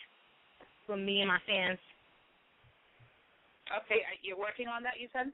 [0.86, 1.80] for me and my fans.
[3.84, 4.94] okay, you're working on that.
[5.00, 5.32] You said.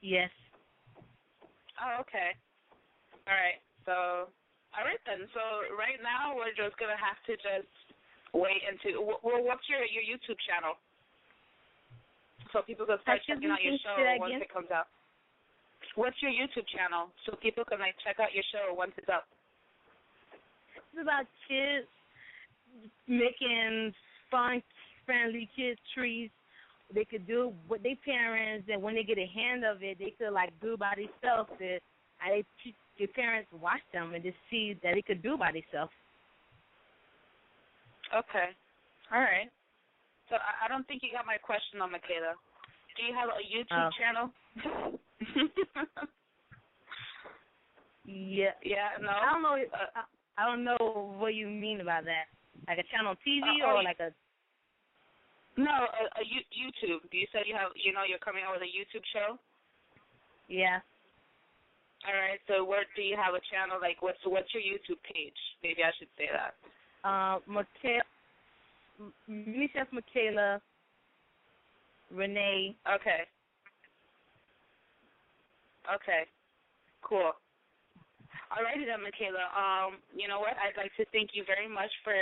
[0.00, 0.30] Yes.
[1.80, 2.30] Oh, okay.
[3.26, 3.60] All right.
[3.86, 4.28] So,
[4.72, 5.28] all right then.
[5.36, 5.42] So
[5.76, 7.72] right now we're just gonna have to just
[8.32, 9.20] wait until.
[9.20, 10.80] Well, what's your your YouTube channel?
[12.52, 14.88] So people can start checking out your show once it comes out.
[15.94, 19.24] What's your YouTube channel so people can like check out your show once it's up?
[20.92, 21.88] It's about kids
[23.08, 23.92] making
[24.30, 24.62] fun,
[25.04, 26.30] friendly kids trees.
[26.92, 30.12] They could do with their parents, and when they get a hand of it, they
[30.18, 31.50] could like do by themselves.
[31.60, 31.82] It,
[32.20, 32.44] and they
[32.98, 35.92] their parents watch them and just see that they could do by themselves.
[38.14, 38.50] Okay.
[39.12, 39.48] All right.
[40.28, 42.36] So I, I don't think you got my question on Makayla.
[42.96, 43.90] Do you have a YouTube Oh.
[43.96, 44.26] channel?
[48.04, 48.52] Yeah.
[48.64, 48.98] Yeah.
[49.00, 49.08] No.
[49.10, 49.54] I don't know.
[49.56, 50.02] I,
[50.36, 52.26] I don't know what you mean about that.
[52.68, 54.10] Like a channel TV Uh, oh, or like a
[55.56, 57.00] No, a, a YouTube.
[57.10, 59.38] Do you said you have, you know, you're coming out with a YouTube show.
[60.48, 60.80] yeah.
[62.02, 62.40] All right.
[62.48, 63.78] So, where do you have a channel?
[63.80, 65.38] Like, what's what's your YouTube page?
[65.62, 66.54] Maybe I should say that.
[67.06, 68.02] Uh, Makayla,
[69.94, 70.60] Makayla,
[72.10, 72.74] Renee.
[72.86, 73.22] Okay.
[75.86, 76.22] Okay.
[77.02, 77.32] Cool.
[78.50, 79.46] Alrighty then, Makayla.
[79.54, 80.58] Um, you know what?
[80.58, 82.14] I'd like to thank you very much for,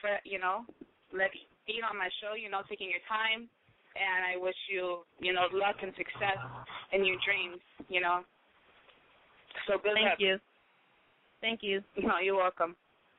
[0.00, 0.64] for you know,
[1.12, 1.32] let
[1.66, 2.36] being on my show.
[2.36, 3.48] You know, taking your time,
[3.96, 6.36] and I wish you, you know, luck and success
[6.92, 7.64] in your dreams.
[7.88, 8.20] You know.
[9.66, 10.20] So good Thank luck.
[10.20, 10.38] you.
[11.40, 11.82] Thank you.
[12.02, 12.76] No, you're welcome.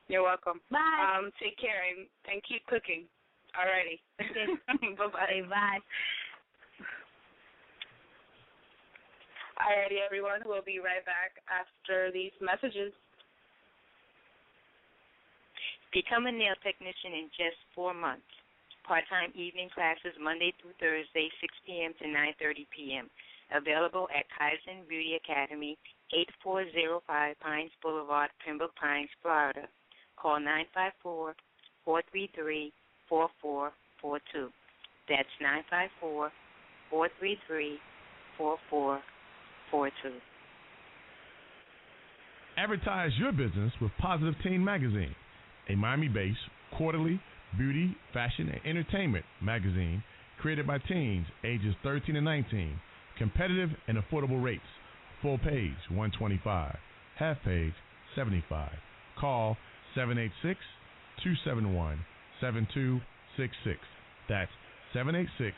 [0.08, 0.60] You're welcome.
[0.70, 0.78] Bye.
[1.00, 3.04] Um, take care and, and keep cooking.
[3.54, 4.00] Alrighty.
[4.20, 4.46] Okay.
[4.98, 5.24] bye bye.
[5.28, 5.78] Okay, bye.
[9.60, 10.40] Alrighty, everyone.
[10.44, 12.92] We'll be right back after these messages.
[15.92, 18.26] Become a nail technician in just four months.
[18.88, 21.92] Part-time evening classes Monday through Thursday, 6 p.m.
[22.00, 22.08] to
[22.42, 23.06] 9:30 p.m.
[23.54, 25.76] Available at Kaizen Beauty Academy,
[26.12, 29.66] 8405 Pines Boulevard, Pembroke Pines, Florida.
[30.16, 30.38] Call
[31.86, 32.72] 954-433-4442.
[35.08, 35.28] That's
[36.92, 37.80] 954-433-4442.
[42.56, 45.14] Advertise your business with Positive Teen Magazine,
[45.70, 46.38] a Miami based
[46.76, 47.18] quarterly
[47.56, 50.02] beauty, fashion, and entertainment magazine
[50.38, 52.78] created by teens ages 13 and 19.
[53.18, 54.62] Competitive and affordable rates.
[55.22, 56.76] Full page 125,
[57.16, 57.72] half page
[58.16, 58.70] 75.
[59.20, 59.56] Call
[59.94, 60.58] 786
[61.22, 61.98] 271
[62.40, 63.78] 7266.
[64.28, 64.50] That's
[64.92, 65.54] 786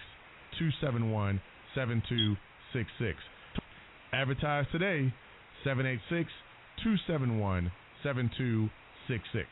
[0.59, 1.41] 271
[1.75, 3.17] 7266.
[4.12, 5.12] Advertise today
[5.65, 6.29] 786
[6.85, 9.49] 271 7266.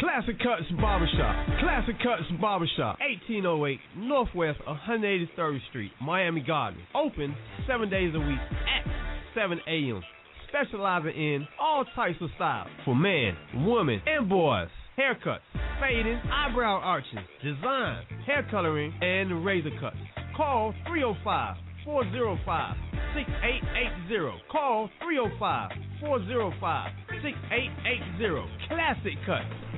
[0.00, 1.60] Classic Cuts Barbershop.
[1.60, 2.98] Classic Cuts Barbershop.
[3.00, 6.82] 1808 Northwest 183rd Street, Miami Gardens.
[6.94, 7.36] Open
[7.68, 8.90] seven days a week at
[9.34, 10.00] 7 a.m.
[10.48, 13.36] Specializing in all types of styles for men,
[13.66, 14.68] women, and boys.
[14.98, 15.40] Haircuts,
[15.80, 19.96] fading, eyebrow arches, design, hair coloring, and razor cuts.
[20.34, 22.76] Call 305 405
[23.14, 24.42] 6880.
[24.50, 25.70] Call 305
[26.00, 26.90] 405
[27.22, 28.68] 6880.
[28.68, 29.69] Classic Cuts.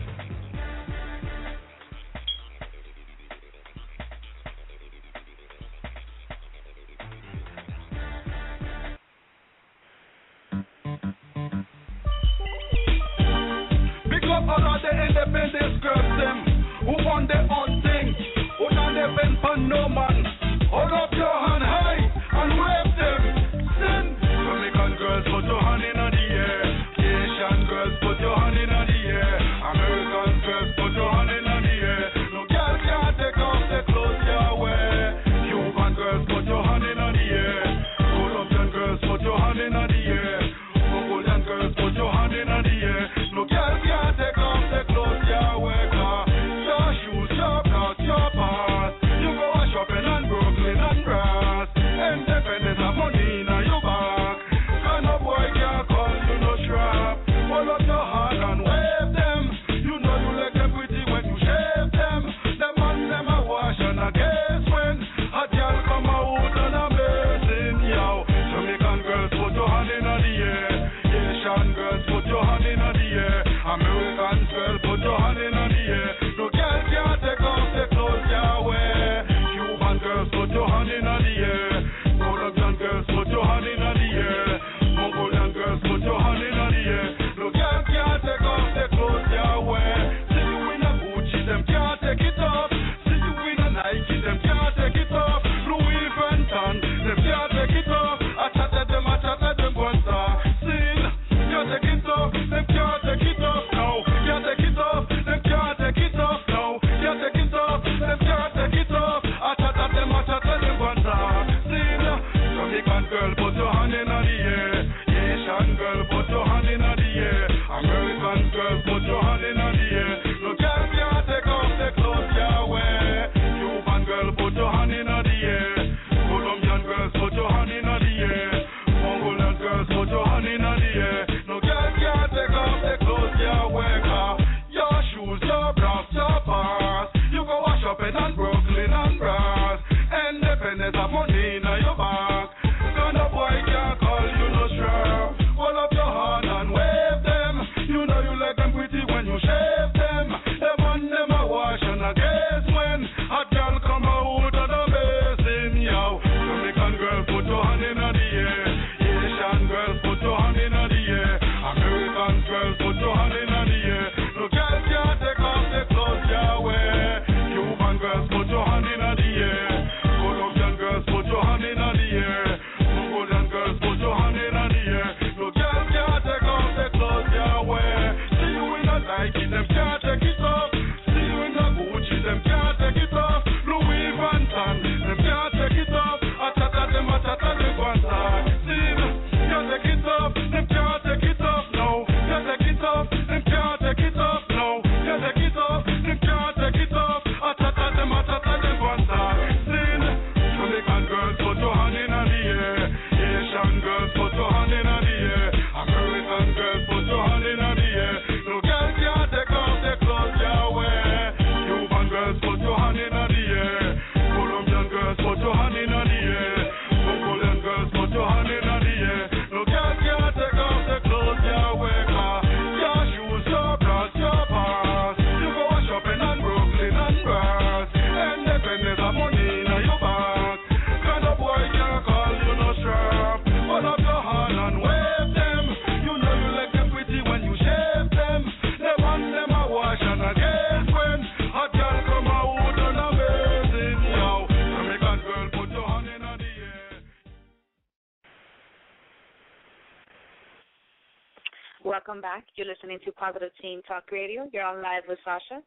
[253.05, 254.49] To Positive Teen Talk Radio.
[254.53, 255.63] You're on live with Sasha.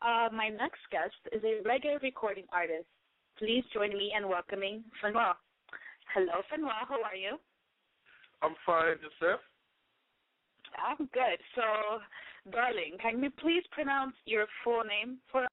[0.00, 2.86] Uh, my next guest is a reggae recording artist.
[3.38, 5.34] Please join me in welcoming Fenwa.
[6.14, 6.88] Hello, Fenwa.
[6.88, 7.36] How are you?
[8.42, 9.40] I'm fine, yourself?
[10.78, 11.38] I'm good.
[11.54, 11.62] So,
[12.50, 15.50] darling, can you please pronounce your full name for us?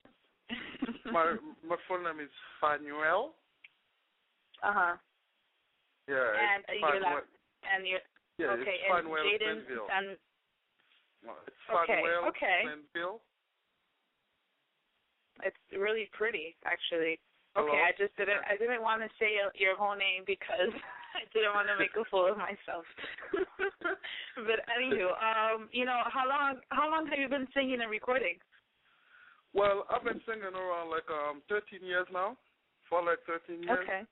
[1.12, 1.36] my
[1.68, 2.32] my full name is
[2.64, 3.36] Phanuel.
[4.64, 4.96] Uh huh.
[6.08, 7.28] Yeah, And it's your last
[7.68, 8.00] and your
[8.38, 9.60] Yeah, okay it's and Phanuel Jaden
[9.92, 10.18] and
[11.24, 12.62] It's Okay, okay.
[15.44, 17.20] It's really pretty actually.
[17.54, 17.70] Hello?
[17.70, 20.72] Okay, I just didn't I didn't want to say your whole name because
[21.18, 22.86] I didn't want to make a fool of myself.
[24.48, 28.38] but anywho, um, you know, how long how long have you been singing and recording?
[29.54, 32.38] Well, I've been singing around like um 13 years now.
[32.90, 33.80] For like 13 years.
[33.84, 34.08] Okay.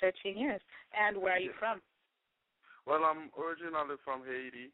[0.00, 0.60] Thirteen years.
[0.94, 1.80] And where are you from?
[2.86, 4.70] Well, I'm originally from Haiti.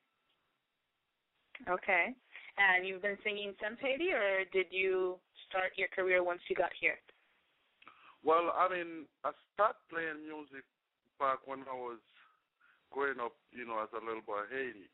[1.68, 2.14] Okay.
[2.56, 5.16] And you've been singing since Haiti, or did you
[5.48, 6.98] start your career once you got here?
[8.22, 10.64] Well, I mean, I started playing music
[11.18, 12.00] back when I was
[12.90, 14.86] growing up, you know, as a little boy in Haiti.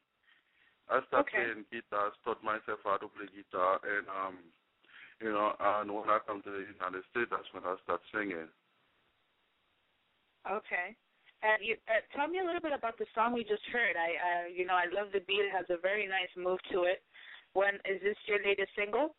[0.90, 1.38] I started Okay.
[1.38, 4.36] playing guitar, taught myself how to play guitar, and um,
[5.20, 8.50] you know, and when I come to the United States, that's when I start singing.
[10.48, 10.96] Okay.
[11.40, 13.96] And you uh, tell me a little bit about the song we just heard.
[13.96, 15.40] I, uh, you know, I love the beat.
[15.40, 17.00] It has a very nice move to it.
[17.56, 19.16] When is this your latest single?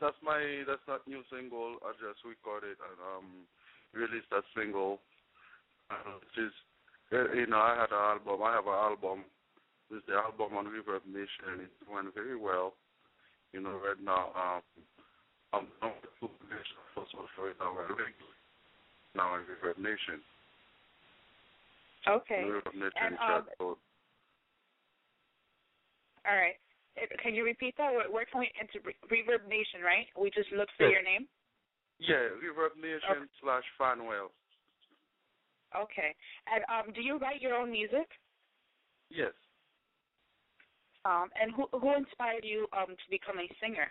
[0.00, 1.80] That's my that's not new single.
[1.82, 3.28] I just recorded and um
[3.92, 5.00] released that single.
[5.90, 6.54] Uh, is,
[7.12, 8.38] uh, you know, I had an album.
[8.44, 9.24] I have an album.
[9.90, 11.66] It's the album on Reverb Nation.
[11.66, 12.74] It's doing very well.
[13.52, 14.62] You know, right now, um,
[15.52, 15.90] I'm on
[16.22, 16.28] the
[16.94, 17.74] first one for it now.
[19.16, 20.22] Now on Reverb Nation.
[22.08, 22.42] Okay.
[23.00, 23.46] And, um.
[23.60, 23.76] All
[26.36, 26.56] right.
[27.22, 27.92] Can you repeat that?
[27.92, 29.80] Where, where can we enter Re- Reverb Nation?
[29.84, 30.06] Right?
[30.18, 30.92] We just look for Yes.
[30.92, 31.28] your name.
[31.98, 34.32] Yeah, Reverb Nation slash Phanuel.
[35.76, 36.14] Okay.
[36.52, 38.08] And um, do you write your own music?
[39.10, 39.32] Yes.
[41.04, 43.88] Um, and who who inspired you um to become a singer?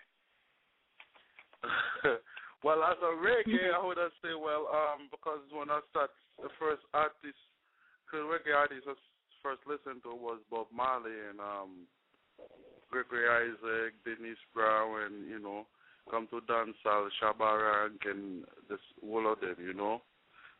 [2.64, 6.48] well, as a reggae, I would have say, well, um, because when I start, the
[6.58, 7.36] first artist,
[8.12, 8.94] the reggae artist I
[9.42, 11.86] first listened to was Bob Marley and um,
[12.90, 15.66] Gregory Isaac, Dennis Brown, and you know,
[16.10, 20.02] come to dancehall, Shabba Rank, and this all of them, you know.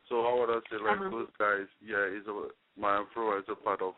[0.09, 1.11] So I would say, like Uh-huh.
[1.11, 2.49] those guys, yeah, is a,
[2.79, 3.95] my influence a part of,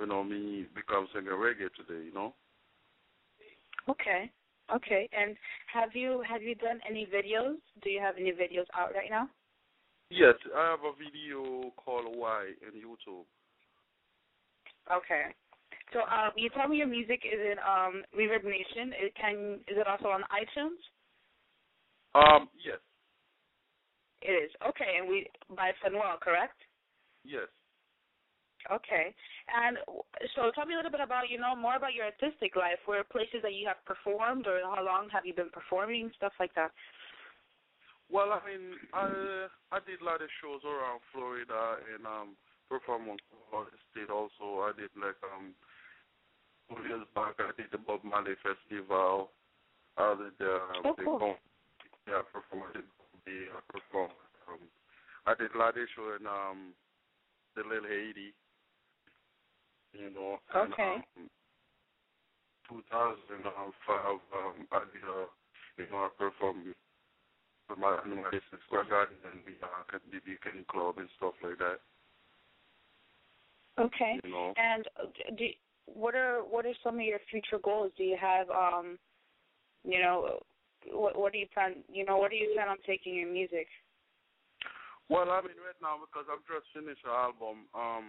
[0.00, 2.34] you know, me become singer reggae today, you know.
[3.88, 4.30] Okay.
[4.74, 5.08] Okay.
[5.12, 5.36] And
[5.72, 7.56] have you have you done any videos?
[7.82, 9.28] Do you have any videos out right now?
[10.12, 13.24] Yes, I have a video called Why in YouTube.
[14.92, 15.32] Okay.
[15.92, 18.92] So um, you told me your music is in um, Reverb Nation.
[18.92, 20.80] It can is it also on iTunes?
[22.14, 22.76] Um, yes,
[24.20, 24.50] It is.
[24.68, 26.60] Okay, and we by Phanuel, correct?
[27.24, 27.48] yes.
[28.70, 29.14] Okay.
[29.48, 29.76] And
[30.36, 32.78] so tell me a little bit about, you know, more about your artistic life.
[32.86, 36.54] Where places that you have performed or how long have you been performing, stuff like
[36.54, 36.70] that.
[38.12, 42.36] Well, I mean, I I did a lot of shows around Florida and um
[42.68, 44.68] performed on Florida State also.
[44.68, 45.56] I did like um
[46.68, 49.32] two years back I did the Bob Marley Festival.
[49.96, 51.18] I did the um, Oh, the cool.
[51.18, 51.48] Gom-
[52.06, 52.88] yeah, performed I did
[53.24, 54.12] the I performed
[54.44, 54.60] um
[55.24, 56.76] I did a lot of show in um
[57.56, 58.36] the Little Haiti.
[59.96, 60.36] You know.
[60.54, 61.00] and, Okay.
[61.16, 61.28] um,
[62.68, 65.28] 2005, um, I did a,
[65.76, 66.72] you know, I performed
[67.68, 71.80] with my animation Square Garden and uh, at the Beacon Club and stuff like that.
[73.80, 74.20] Okay.
[74.24, 74.54] You know.
[74.56, 75.46] And uh, do
[75.86, 77.92] what are what are some of your future goals?
[77.96, 78.98] Do you have um,
[79.84, 80.38] you know,
[80.90, 81.82] what what do you plan?
[81.92, 83.66] You know, what do you plan on taking your music?
[85.08, 88.06] Well, I mean, right now because I've just finished an album, um,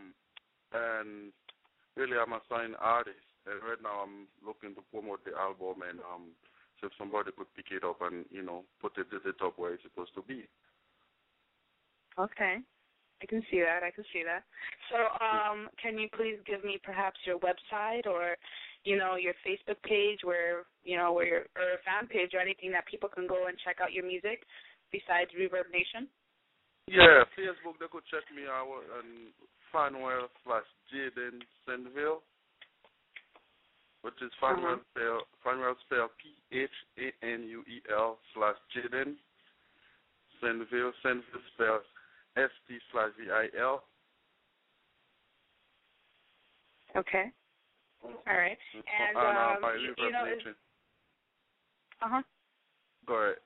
[0.72, 1.34] and
[1.97, 5.99] really I'm a signed artist, and right now I'm looking to promote the album and
[6.06, 6.32] um,
[6.98, 9.84] somebody could pick it up and you know put it at the top where it's
[9.84, 10.46] supposed to be.
[12.20, 12.58] Okay.
[13.24, 13.88] I can see that.
[13.88, 14.44] I can see that.
[14.92, 18.36] So, um, can you please give me perhaps your website or,
[18.84, 22.44] you know, your Facebook page where, you know, where your or a fan page or
[22.44, 24.44] anything that people can go and check out your music
[24.92, 26.12] besides Reverb Nation?
[26.92, 29.32] Yeah, Facebook they could check me out on
[29.72, 32.20] Phanuel slash Jaden San-Vil,
[34.04, 39.16] which is spell Phanuel spell P H A N U E L slash Jaden
[40.39, 41.86] San-Vil San-Vil spells
[42.38, 43.84] S T slash V I L.
[46.95, 47.32] Okay.
[48.04, 48.58] All right.
[48.76, 50.26] And, and uh, um, my you, Reverb you know,
[52.04, 52.22] uh huh.
[53.08, 53.38] Go ahead.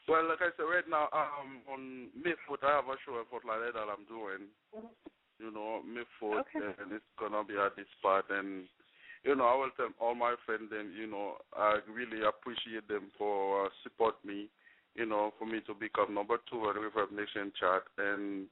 [0.08, 3.26] Well, like I said, right now, um, on May 4th, I have a show in
[3.30, 4.49] Fort Lauderdale that I'm doing.
[5.38, 6.74] You know, May 4th, Okay.
[6.82, 8.26] and it's gonna be at this spot.
[8.30, 8.68] And
[9.24, 13.12] you know, I will tell all my friends, and you know, I really appreciate them
[13.18, 14.49] for uh, support me.
[14.95, 18.47] You know, for me to become number two on the Reverb Nation chart, and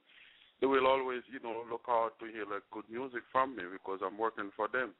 [0.60, 4.00] they will always, you know, look out to hear like good music from me because
[4.04, 4.94] I'm working for them.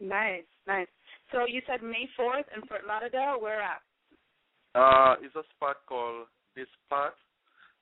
[0.00, 0.88] Nice, nice.
[1.30, 3.40] So you said May 4th in Fort Lauderdale.
[3.40, 3.82] Where at?
[4.74, 7.14] Uh, it's a spot called this spot.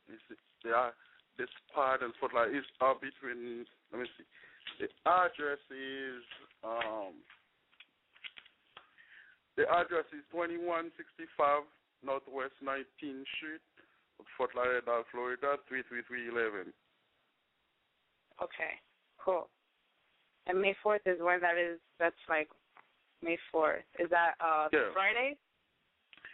[0.09, 0.21] It's,
[0.65, 0.91] yeah,
[1.39, 3.65] this spot and Fort Lauderdale is uh, between.
[3.93, 4.25] Let me see.
[4.81, 6.23] The address is
[6.65, 7.17] um.
[9.57, 11.69] The address is 2165
[12.01, 13.61] Northwest 19th Street,
[14.37, 16.73] Fort Lauderdale, Florida 33311.
[18.41, 18.81] Okay,
[19.21, 19.49] cool.
[20.47, 21.79] And May 4th is when that is.
[22.01, 22.49] That's like
[23.23, 23.85] May 4th.
[24.01, 24.91] Is that uh Yeah.
[24.93, 25.37] Friday?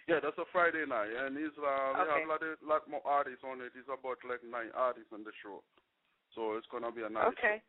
[0.09, 2.25] Yeah, that's a Friday night, and it's uh, we Okay.
[2.25, 3.77] have a lot, of, lot more artists on it.
[3.77, 5.61] It's about like nine artists on the show,
[6.33, 7.29] so it's gonna be a nice.
[7.37, 7.61] Okay.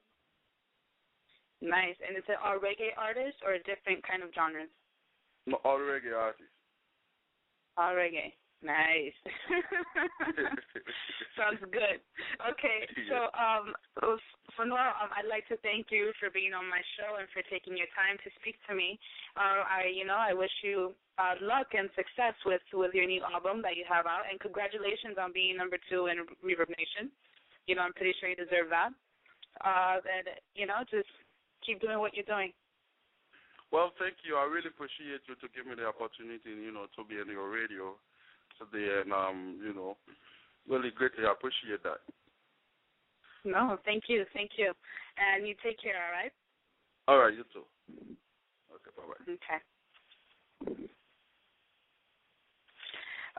[1.60, 2.00] Nice.
[2.00, 4.72] And is it all reggae artists or a different kind of genres?
[5.46, 6.56] No, all reggae artists.
[7.76, 8.32] All reggae.
[8.60, 9.16] Nice.
[11.39, 12.03] Sounds good.
[12.43, 13.72] Okay, so um,
[14.51, 17.39] for now, um, I'd like to thank you for being on my show and for
[17.47, 18.99] taking your time to speak to me.
[19.39, 23.24] Uh, I, you know, I wish you uh, luck and success with with your new
[23.24, 27.07] album that you have out, and congratulations on being number two in Reverb Nation.
[27.64, 28.91] You know, I'm pretty sure you deserve that.
[29.64, 31.07] Uh, and you know, just
[31.64, 32.51] keep doing what you're doing.
[33.72, 34.36] Well, thank you.
[34.36, 37.47] I really appreciate you to give me the opportunity, you know, to be on your
[37.47, 37.95] radio
[38.60, 39.97] today, and um, you know,
[40.68, 41.99] really greatly appreciate that.
[43.45, 44.74] No, thank you, thank you,
[45.18, 45.95] and you take care.
[45.95, 46.32] All right.
[47.07, 47.64] All right, you too.
[48.70, 49.34] Okay, bye bye.
[49.34, 49.60] Okay.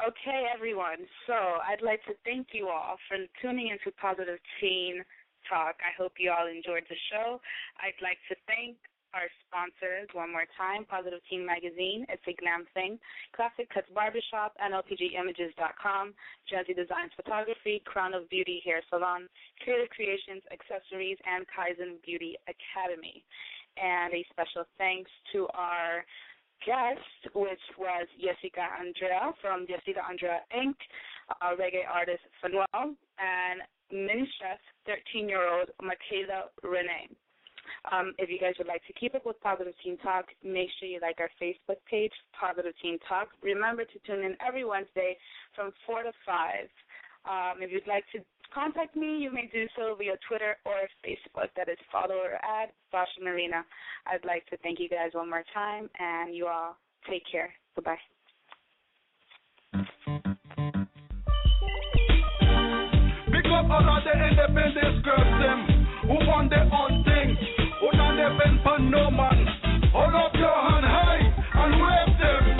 [0.01, 1.05] Okay, everyone.
[1.27, 5.05] So I'd like to thank you all for tuning into Positive Teen
[5.49, 5.77] Talk.
[5.85, 7.41] I hope you all enjoyed the show.
[7.77, 8.77] I'd like to thank
[9.15, 12.99] our sponsors one more time Positive Teen Magazine, It's a Glam Thing,
[13.35, 16.15] Classic Cuts Barbershop, NLPGimages.com,
[16.51, 19.29] JazziDesigns Photography, Crown of Beauty Hair Salon,
[19.63, 23.25] Kreative Kreations Accessories, and Kaizen Beauty Academy.
[23.79, 26.05] And a special thanks to our
[26.67, 30.77] guest, which was Yessica Andrea from Yessica Andrea Inc.,
[31.31, 37.09] uh, reggae artist Phanuel, and mini chef 13 year old Makayla Renee.
[37.91, 40.89] Um, if you guys would like to keep up with Positive Teen Talk, make sure
[40.89, 43.29] you like our Facebook page, Positive Teen Talk.
[43.43, 45.17] Remember to tune in every Wednesday
[45.55, 46.69] from 4 to 5.
[47.27, 48.21] Um, if you'd like to
[48.53, 51.49] contact me, you may do so via Twitter or Facebook.
[51.57, 53.65] That is follower at Sasha Marina.
[54.07, 56.77] I'd like to thank you guys one more time, and you all
[57.09, 57.53] take care.
[57.75, 57.97] Goodbye.
[63.31, 63.45] Big
[64.75, 65.70] the girls them
[66.11, 67.39] who want their own thing,
[67.79, 69.47] who not depend on no man.
[69.93, 71.23] Hold up your hand high
[71.63, 72.60] and wave them.